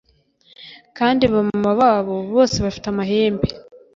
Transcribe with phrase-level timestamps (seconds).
[0.97, 3.47] kandi ba mama babo bose bafite amahembe